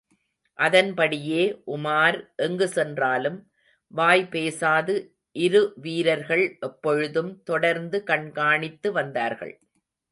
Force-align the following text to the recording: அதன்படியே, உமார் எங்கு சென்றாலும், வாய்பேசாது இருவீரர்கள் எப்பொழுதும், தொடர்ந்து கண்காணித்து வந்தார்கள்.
அதன்படியே, 0.59 1.41
உமார் 1.67 2.17
எங்கு 2.35 2.67
சென்றாலும், 2.67 3.37
வாய்பேசாது 3.93 4.95
இருவீரர்கள் 5.35 6.57
எப்பொழுதும், 6.59 7.31
தொடர்ந்து 7.43 8.03
கண்காணித்து 8.03 8.91
வந்தார்கள். 8.91 9.55